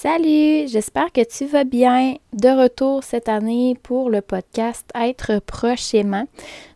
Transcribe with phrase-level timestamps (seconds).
[0.00, 2.14] Salut, j'espère que tu vas bien.
[2.32, 6.24] De retour cette année pour le podcast Être prochainement.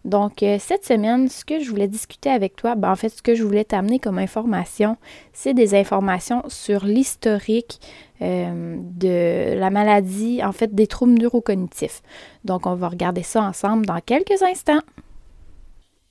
[0.04, 3.22] Donc, euh, cette semaine, ce que je voulais discuter avec toi, ben, en fait, ce
[3.22, 4.96] que je voulais t'amener comme information,
[5.32, 7.78] c'est des informations sur l'historique
[8.22, 12.02] euh, de la maladie, en fait, des troubles neurocognitifs.
[12.44, 14.80] Donc, on va regarder ça ensemble dans quelques instants.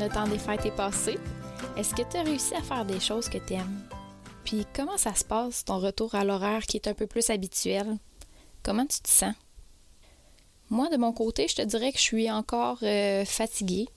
[0.00, 1.18] Le temps des fêtes est passé.
[1.76, 3.82] Est-ce que tu as réussi à faire des choses que tu aimes?
[4.44, 7.98] Puis comment ça se passe, ton retour à l'horaire qui est un peu plus habituel?
[8.62, 9.34] Comment tu te sens?
[10.70, 13.88] Moi, de mon côté, je te dirais que je suis encore euh, fatiguée.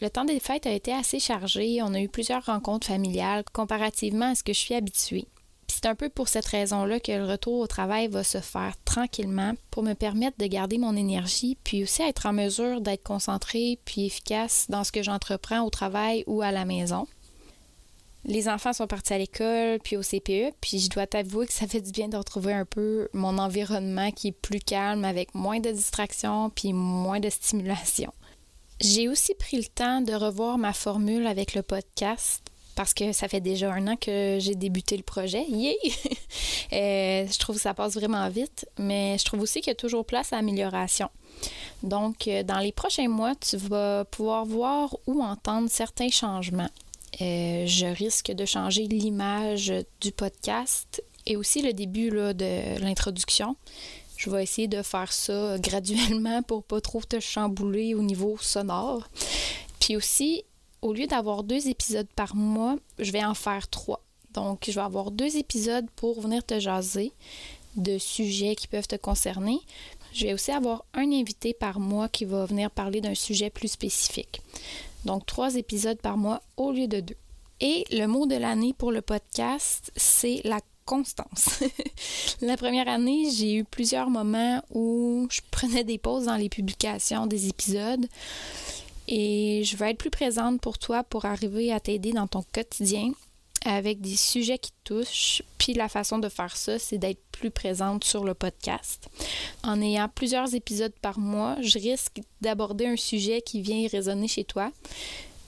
[0.00, 1.82] Le temps des fêtes a été assez chargé.
[1.82, 5.26] On a eu plusieurs rencontres familiales comparativement à ce que je suis habituée
[5.78, 9.52] c'est un peu pour cette raison-là que le retour au travail va se faire tranquillement
[9.70, 14.06] pour me permettre de garder mon énergie, puis aussi être en mesure d'être concentrée puis
[14.06, 17.06] efficace dans ce que j'entreprends au travail ou à la maison.
[18.24, 21.68] Les enfants sont partis à l'école, puis au CPE, puis je dois t'avouer que ça
[21.68, 25.60] fait du bien de retrouver un peu mon environnement qui est plus calme, avec moins
[25.60, 28.12] de distractions, puis moins de stimulation.
[28.80, 32.47] J'ai aussi pris le temps de revoir ma formule avec le podcast
[32.78, 35.44] parce que ça fait déjà un an que j'ai débuté le projet.
[35.48, 35.76] Yay!
[36.70, 39.74] Euh, je trouve que ça passe vraiment vite, mais je trouve aussi qu'il y a
[39.74, 41.08] toujours place à amélioration.
[41.82, 46.68] Donc, euh, dans les prochains mois, tu vas pouvoir voir ou entendre certains changements.
[47.22, 49.72] Euh, je risque de changer l'image
[50.02, 53.56] du podcast et aussi le début de l'introduction.
[54.18, 59.08] Je vais essayer de faire ça graduellement pour pas trop te chambouler au niveau sonore.
[59.80, 60.44] Puis aussi,
[60.82, 64.02] au lieu d'avoir deux épisodes par mois, je vais en faire trois.
[64.34, 67.12] Donc, je vais avoir deux épisodes pour venir te jaser
[67.76, 69.60] de sujets qui peuvent te concerner.
[70.12, 73.68] Je vais aussi avoir un invité par mois qui va venir parler d'un sujet plus
[73.68, 74.40] spécifique.
[75.04, 77.16] Donc, trois épisodes par mois au lieu de deux.
[77.60, 81.62] Et le mot de l'année pour le podcast, c'est la constance.
[82.40, 87.26] la première année, j'ai eu plusieurs moments où je prenais des pauses dans les publications
[87.26, 88.06] des épisodes
[89.08, 93.12] et je vais être plus présente pour toi pour arriver à t'aider dans ton quotidien
[93.64, 95.42] avec des sujets qui te touchent.
[95.56, 99.08] Puis la façon de faire ça, c'est d'être plus présente sur le podcast.
[99.64, 104.44] En ayant plusieurs épisodes par mois, je risque d'aborder un sujet qui vient résonner chez
[104.44, 104.70] toi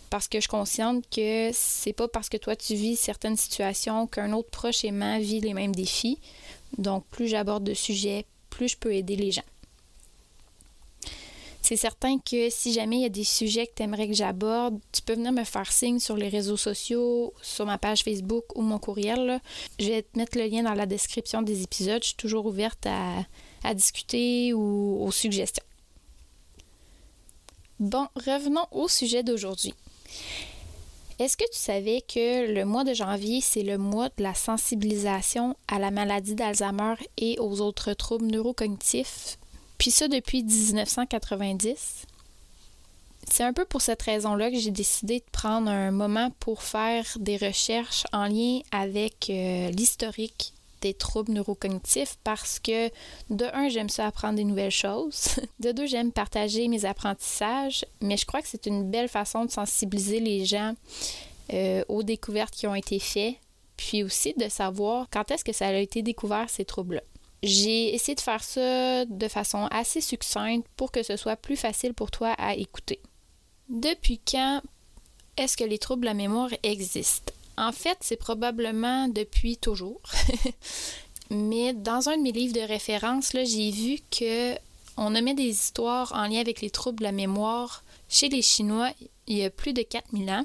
[0.09, 4.07] parce que je suis consciente que c'est pas parce que toi tu vis certaines situations
[4.09, 6.19] qu'un autre proche aimant vit les mêmes défis.
[6.79, 9.43] Donc plus j'aborde de sujets, plus je peux aider les gens.
[11.71, 14.81] C'est certain que si jamais il y a des sujets que tu aimerais que j'aborde,
[14.91, 18.63] tu peux venir me faire signe sur les réseaux sociaux, sur ma page Facebook ou
[18.63, 19.41] mon courriel.
[19.79, 22.03] Je vais te mettre le lien dans la description des épisodes.
[22.03, 22.89] Je suis toujours ouverte
[23.63, 25.63] à, discuter ou aux suggestions.
[27.79, 29.73] Bon, revenons au sujet d'aujourd'hui.
[31.21, 35.57] Est-ce que tu savais que le mois de janvier, c'est le mois de la sensibilisation
[35.69, 39.39] à la maladie d'Alzheimer et aux autres troubles neurocognitifs?
[39.81, 42.05] Puis ça depuis 1990.
[43.27, 47.07] C'est un peu pour cette raison-là que j'ai décidé de prendre un moment pour faire
[47.19, 50.53] des recherches en lien avec euh, l'historique
[50.83, 52.89] des troubles neurocognitifs parce que
[53.31, 55.37] de un, j'aime ça apprendre des nouvelles choses.
[55.61, 59.51] De deux, j'aime partager mes apprentissages, mais je crois que c'est une belle façon de
[59.51, 60.75] sensibiliser les gens
[61.55, 63.37] euh, aux découvertes qui ont été faites,
[63.79, 67.03] puis aussi de savoir quand est-ce que ça a été découvert ces troubles-là.
[67.43, 71.95] J'ai essayé de faire ça de façon assez succincte pour que ce soit plus facile
[71.95, 73.01] pour toi à écouter.
[73.69, 74.61] Depuis quand
[75.37, 77.33] est-ce que les troubles de la mémoire existent?
[77.57, 80.01] En fait, c'est probablement depuis toujours.
[81.31, 84.55] Mais dans un de mes livres de référence, j'ai vu que
[84.97, 88.91] on nommait des histoires en lien avec les troubles de la mémoire chez les Chinois
[89.29, 90.45] il y a plus de 4000 ans.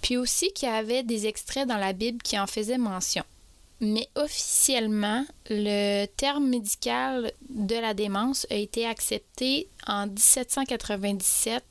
[0.00, 3.24] Puis aussi qu'il y avait des extraits dans la Bible qui en faisaient mention.
[3.80, 11.62] Mais officiellement, le terme médical de la démence a été accepté en 1797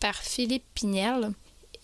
[0.00, 1.32] par Philippe Pinel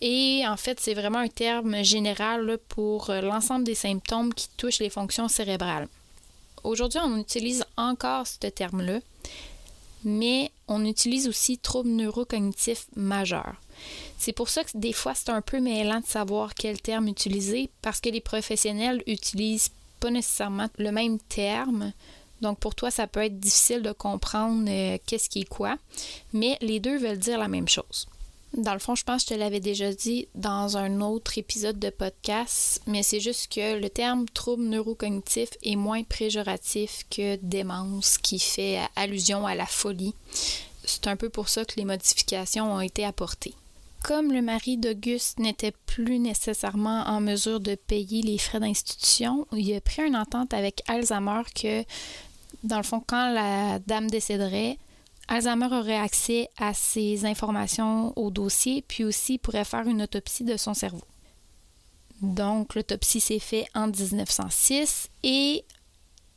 [0.01, 4.79] Et en fait, c'est vraiment un terme général pour euh, l'ensemble des symptômes qui touchent
[4.79, 5.87] les fonctions cérébrales.
[6.63, 8.99] Aujourd'hui, on utilise encore ce terme-là,
[10.03, 13.55] mais on utilise aussi troubles neurocognitifs majeurs.
[14.17, 17.69] C'est pour ça que des fois, c'est un peu mêlant de savoir quel terme utiliser
[17.81, 21.93] parce que les professionnels utilisent pas nécessairement le même terme.
[22.41, 25.77] Donc pour toi, ça peut être difficile de comprendre euh, qu'est-ce qui est quoi,
[26.33, 28.07] mais les deux veulent dire la même chose.
[28.53, 31.79] Dans le fond, je pense que je te l'avais déjà dit dans un autre épisode
[31.79, 38.17] de podcast, mais c'est juste que le terme trouble neurocognitif est moins péjoratif que démence
[38.17, 40.15] qui fait allusion à la folie.
[40.85, 43.53] C'est un peu pour ça que les modifications ont été apportées.
[44.03, 49.73] Comme le mari d'Auguste n'était plus nécessairement en mesure de payer les frais d'institution, il
[49.73, 51.83] a pris une entente avec Alzheimer que,
[52.63, 54.77] dans le fond, quand la dame décéderait,
[55.27, 60.55] Alzheimer aurait accès à ces informations au dossier, puis aussi pourrait faire une autopsie de
[60.55, 61.03] son cerveau.
[62.21, 65.65] Donc, l'autopsie s'est faite en 1906 et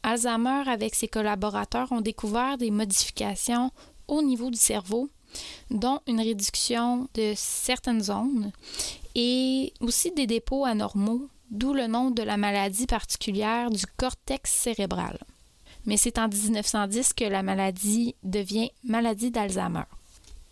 [0.02, 3.70] Alzheimer, avec ses collaborateurs, ont découvert des modifications
[4.08, 5.08] au niveau du cerveau,
[5.70, 8.52] dont une réduction de certaines zones
[9.14, 15.18] et aussi des dépôts anormaux, d'où le nom de la maladie particulière du cortex cérébral
[15.86, 19.84] mais c'est en 1910 que la maladie devient maladie d'Alzheimer.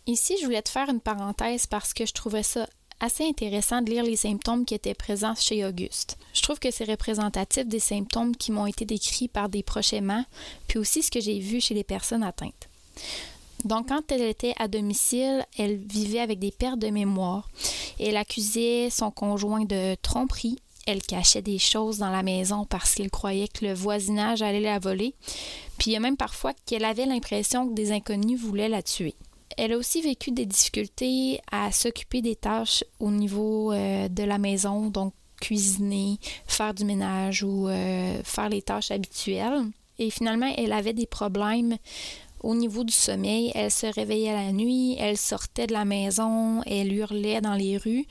[0.06, 2.66] Ici, je voulais te faire une parenthèse parce que je trouvais ça
[3.00, 6.16] assez intéressant de lire les symptômes qui étaient présents chez Auguste.
[6.32, 10.24] Je trouve que c'est représentatif des symptômes qui m'ont été décrits par des proches aimants,
[10.66, 12.68] puis aussi ce que j'ai vu chez les personnes atteintes.
[13.64, 17.48] Donc, quand elle était à domicile, elle vivait avec des pertes de mémoire.
[17.98, 20.58] Elle accusait son conjoint de tromperie
[20.88, 24.78] elle cachait des choses dans la maison parce qu'elle croyait que le voisinage allait la
[24.78, 25.14] voler.
[25.76, 29.14] Puis il y a même parfois qu'elle avait l'impression que des inconnus voulaient la tuer.
[29.58, 34.38] Elle a aussi vécu des difficultés à s'occuper des tâches au niveau euh, de la
[34.38, 35.12] maison, donc
[35.42, 39.66] cuisiner, faire du ménage ou euh, faire les tâches habituelles.
[39.98, 41.76] Et finalement, elle avait des problèmes
[42.40, 46.92] au niveau du sommeil, elle se réveillait la nuit, elle sortait de la maison, elle
[46.92, 48.06] hurlait dans les rues.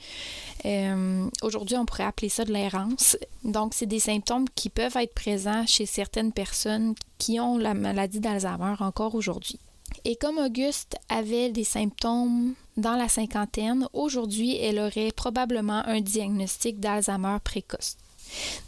[0.64, 3.16] Euh, aujourd'hui, on pourrait appeler ça de l'errance.
[3.44, 8.20] Donc, c'est des symptômes qui peuvent être présents chez certaines personnes qui ont la maladie
[8.20, 9.58] d'Alzheimer encore aujourd'hui.
[10.04, 16.80] Et comme Auguste avait des symptômes dans la cinquantaine, aujourd'hui, elle aurait probablement un diagnostic
[16.80, 17.96] d'Alzheimer précoce.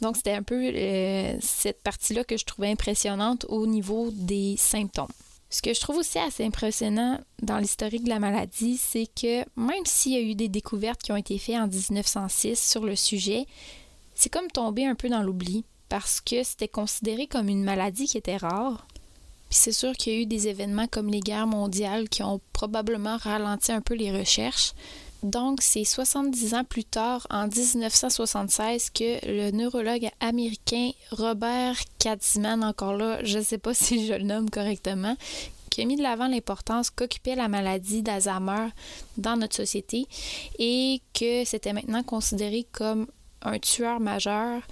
[0.01, 5.13] Donc, c'était un peu euh, cette partie-là que je trouvais impressionnante au niveau des symptômes.
[5.51, 9.85] Ce que je trouve aussi assez impressionnant dans l'historique de la maladie, c'est que même
[9.85, 13.47] s'il y a eu des découvertes qui ont été faites en 1906 sur le sujet,
[14.15, 18.17] c'est comme tomber un peu dans l'oubli parce que c'était considéré comme une maladie qui
[18.17, 18.87] était rare.
[19.49, 22.41] Puis c'est sûr qu'il y a eu des événements comme les guerres mondiales qui ont
[22.53, 24.73] probablement ralenti un peu les recherches,
[25.23, 32.97] donc, c'est 70 ans plus tard, en 1976, que le neurologue américain Robert Katzman, encore
[32.97, 35.17] là, je ne sais pas si je le nomme correctement,
[35.69, 38.69] qui a mis de l'avant l'importance qu'occupait la maladie d'Alzheimer
[39.19, 40.07] dans notre société
[40.59, 43.07] et que c'était maintenant considéré comme
[43.43, 44.63] un tueur majeur.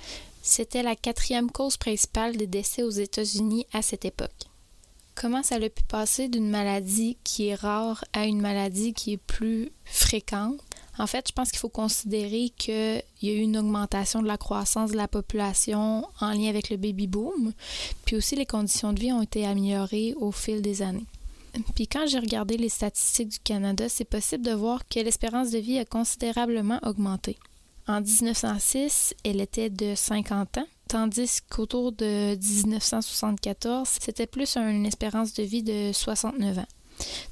[0.43, 4.48] C'était la quatrième cause principale des décès aux États-Unis à cette époque
[5.21, 9.17] comment ça a pu passer d'une maladie qui est rare à une maladie qui est
[9.17, 10.61] plus fréquente?
[10.97, 14.37] En fait, je pense qu'il faut considérer qu'il y a eu une augmentation de la
[14.37, 17.53] croissance de la population en lien avec le baby boom,
[18.05, 21.07] puis aussi les conditions de vie ont été améliorées au fil des années.
[21.75, 25.59] Puis quand j'ai regardé les statistiques du Canada, c'est possible de voir que l'espérance de
[25.59, 27.37] vie a considérablement augmenté.
[27.89, 35.35] En 1906, elle était de 50 ans, tandis qu'autour de 1974, c'était plus une espérance
[35.35, 36.67] de vie de 69 ans.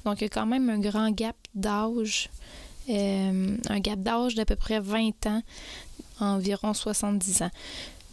[0.05, 2.29] Donc, il y a quand même un grand gap d'âge,
[2.89, 5.41] euh, un gap d'âge d'à peu près 20 ans,
[6.19, 7.51] environ 70 ans.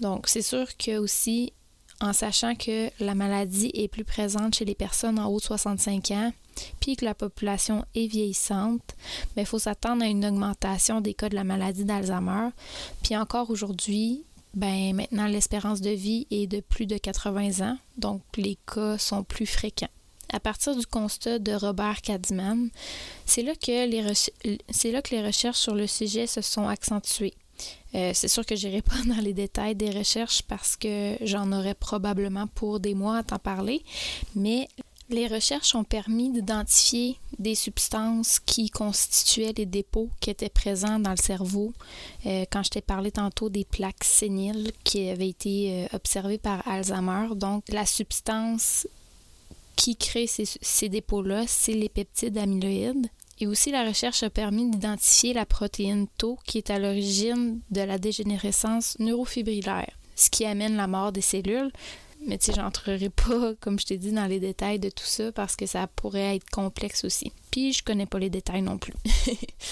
[0.01, 1.53] Donc, c'est sûr que aussi,
[2.01, 6.11] en sachant que la maladie est plus présente chez les personnes en haut de 65
[6.11, 6.33] ans,
[6.81, 11.15] puis que la population est vieillissante, mais ben, il faut s'attendre à une augmentation des
[11.15, 12.51] cas de la maladie d'Alzheimer.
[13.03, 14.25] Puis encore aujourd'hui,
[14.55, 19.25] ben maintenant l'espérance de vie est de plus de 80 ans, donc les cas sont
[19.25, 19.89] plus fréquents.
[20.33, 22.71] À partir du constat de Robert Cadman,
[23.27, 23.89] c'est là, que
[25.11, 27.35] les recherches sur le sujet se sont accentuées.
[27.95, 31.53] Euh, c'est sûr que je n'irai pas dans les détails des recherches parce que j'en
[31.53, 33.85] aurais probablement pour des mois à t'en parler,
[34.35, 34.69] mais
[35.11, 41.11] les recherches ont permis d'identifier des substances qui constituaient les dépôts qui étaient présents dans
[41.11, 41.73] le cerveau.
[42.27, 46.67] Euh, quand je t'ai parlé tantôt des plaques séniles qui avaient été euh, observées par
[46.67, 48.87] Alzheimer, donc la substance
[49.77, 53.09] qui crée ces, dépôts-là, c'est les peptides amyloïdes.
[53.41, 57.81] Et aussi, la recherche a permis d'identifier la protéine Tau qui est à l'origine de
[57.81, 61.73] la dégénérescence neurofibrillaire, ce qui amène la mort des cellules.
[62.27, 65.33] Mais tu sais, j'entrerai pas, comme je t'ai dit, dans les détails de tout ça
[65.33, 67.33] parce que ça pourrait être complexe aussi.
[67.51, 68.95] Puis, je connais pas les détails non plus.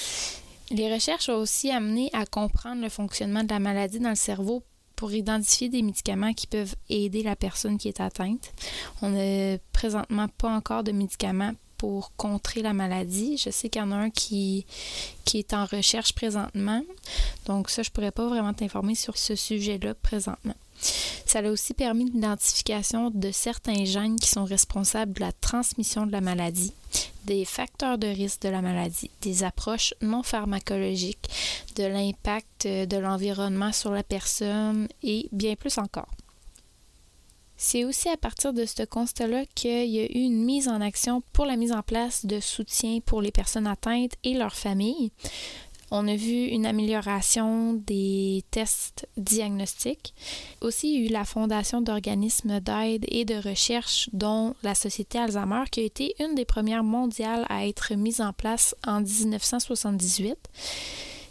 [0.71, 4.63] les recherches ont aussi amené à comprendre le fonctionnement de la maladie dans le cerveau
[4.97, 8.53] pour identifier des médicaments qui peuvent aider la personne qui est atteinte.
[9.01, 13.37] On n'a présentement pas encore de médicaments pour contrer la maladie.
[13.37, 14.65] Je sais qu'il y en a un qui,
[15.25, 16.85] qui est en recherche présentement.
[17.47, 20.55] Donc ça, je ne pourrais pas vraiment t'informer sur ce sujet-là présentement.
[21.27, 26.13] Ça a aussi permis l'identification de certains gènes qui sont responsables de la transmission de
[26.13, 26.73] la maladie,
[27.25, 31.31] des facteurs de risque de la maladie, des approches non pharmacologiques,
[31.77, 36.11] de l'impact de l'environnement sur la personne et bien plus encore.
[37.65, 41.23] C'est aussi à partir de ce constat-là qu'il y a eu une mise en action
[41.33, 45.13] pour la mise en place de soutien pour les personnes atteintes et leurs familles.
[45.95, 50.15] On a vu une amélioration des tests diagnostiques.
[50.63, 55.19] Aussi, il y a eu la fondation d'organismes d'aide et de recherche, dont la Société
[55.19, 60.39] Alzheimer, qui a été une des premières mondiales à être mise en place en 1978.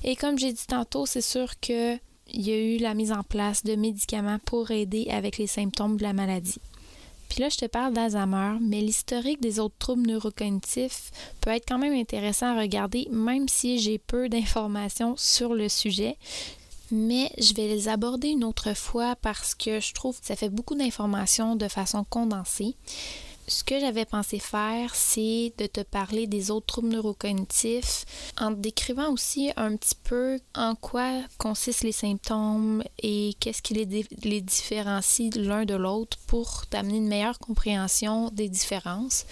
[0.04, 1.96] Et comme j'ai dit tantôt, c'est sûr que
[2.34, 5.98] il y a eu la mise en place de médicaments pour aider avec les symptômes
[5.98, 6.62] de la maladie.
[7.32, 11.78] Puis là, je te parle d'Alzheimer, mais l'historique des autres troubles neurocognitifs peut être quand
[11.78, 16.18] même intéressant à regarder, même si j'ai peu d'informations sur le sujet.
[16.92, 20.50] Mais je vais les aborder une autre fois parce que je trouve que ça fait
[20.50, 22.76] beaucoup d'informations de façon condensée
[23.48, 28.06] ce que j'avais pensé faire, c'est de te parler des autres troubles neurocognitifs
[28.38, 33.74] en te décrivant aussi un petit peu en quoi consistent les symptômes et qu'est-ce qui
[33.74, 39.26] les, les différencie l'un de l'autre pour t'amener une meilleure compréhension des différences.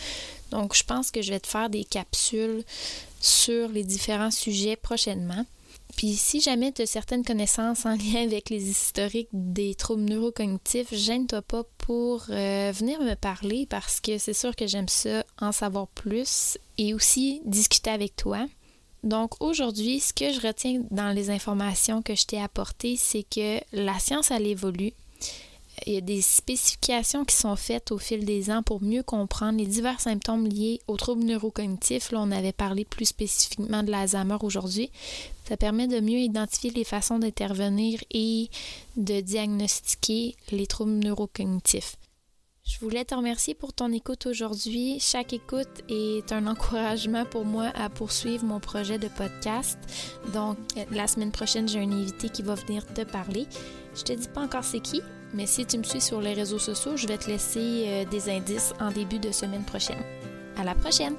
[0.52, 2.64] Donc, je pense que je vais te faire des capsules
[3.22, 5.46] sur les différents sujets prochainement.
[5.98, 10.94] Puis si jamais tu as certaines connaissances en lien avec les historiques des troubles neurocognitifs,
[10.94, 15.52] gêne-toi pas pour euh, venir me parler parce que c'est sûr que j'aime ça en
[15.52, 18.46] savoir plus et aussi discuter avec toi.
[19.04, 23.60] Donc aujourd'hui, ce que je retiens dans les informations que je t'ai apportées, c'est que
[23.72, 24.92] la science, elle évolue.
[25.86, 29.60] Il y a des spécifications qui sont faites au fil des ans pour mieux comprendre
[29.60, 32.12] les divers symptômes liés aux troubles neurocognitifs.
[32.12, 34.92] Là, on avait parlé plus spécifiquement de l'Alzheimer aujourd'hui.
[35.48, 38.50] Ça permet de mieux identifier les façons d'intervenir et
[38.98, 41.96] de diagnostiquer les troubles neurocognitifs.
[42.70, 45.00] Je voulais te remercier pour ton écoute aujourd'hui.
[45.00, 49.80] Chaque écoute est un encouragement pour moi à poursuivre mon projet de podcast.
[50.34, 50.58] Donc,
[50.92, 53.48] la semaine prochaine, j'ai un invité qui va venir te parler.
[53.96, 55.02] Je te dis pas encore c'est qui,
[55.34, 58.30] mais si tu me suis sur les réseaux sociaux, je vais te laisser euh, des
[58.30, 60.04] indices en début de semaine prochaine.
[60.58, 61.16] À la prochaine!